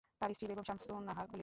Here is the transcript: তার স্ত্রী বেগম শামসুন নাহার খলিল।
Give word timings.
তার 0.19 0.29
স্ত্রী 0.35 0.45
বেগম 0.49 0.65
শামসুন 0.67 1.03
নাহার 1.03 1.25
খলিল। 1.27 1.39